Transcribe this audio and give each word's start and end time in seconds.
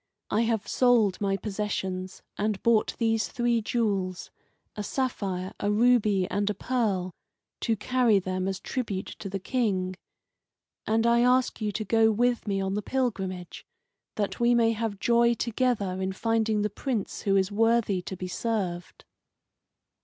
I 0.31 0.41
have 0.41 0.67
sold 0.67 1.21
my 1.21 1.37
possessions, 1.37 2.23
and 2.35 2.63
bought 2.63 2.95
these 2.97 3.27
three 3.27 3.61
jewels 3.61 4.31
a 4.75 4.81
sapphire, 4.81 5.53
a 5.59 5.69
ruby, 5.71 6.27
and 6.31 6.49
a 6.49 6.55
pearl 6.55 7.13
to 7.59 7.75
carry 7.75 8.17
them 8.17 8.47
as 8.47 8.59
tribute 8.59 9.05
to 9.19 9.29
the 9.29 9.37
King. 9.37 9.95
And 10.87 11.05
I 11.05 11.19
ask 11.19 11.61
you 11.61 11.71
to 11.73 11.85
go 11.85 12.11
with 12.11 12.47
me 12.47 12.59
on 12.59 12.73
the 12.73 12.81
pilgrimage, 12.81 13.63
that 14.15 14.39
we 14.39 14.55
may 14.55 14.71
have 14.71 14.99
joy 14.99 15.35
together 15.35 16.01
in 16.01 16.13
finding 16.13 16.63
the 16.63 16.71
Prince 16.71 17.21
who 17.21 17.35
is 17.35 17.51
worthy 17.51 18.01
to 18.01 18.17
be 18.17 18.27
served." 18.27 19.05